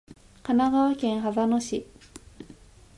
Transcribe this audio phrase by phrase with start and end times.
[0.41, 1.85] 神奈川県秦野市